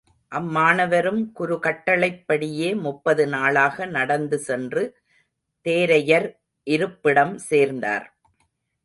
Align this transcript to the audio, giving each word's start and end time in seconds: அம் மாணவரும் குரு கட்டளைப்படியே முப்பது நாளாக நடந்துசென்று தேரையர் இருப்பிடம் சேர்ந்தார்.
அம் 0.31 0.47
மாணவரும் 0.49 1.19
குரு 1.31 1.55
கட்டளைப்படியே 1.59 2.69
முப்பது 2.75 3.27
நாளாக 3.27 3.85
நடந்துசென்று 3.87 4.83
தேரையர் 5.65 6.27
இருப்பிடம் 6.67 7.35
சேர்ந்தார். 7.49 8.07